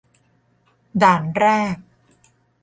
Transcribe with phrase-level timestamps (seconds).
[1.01, 1.45] ด่านแร
[1.75, 1.77] ก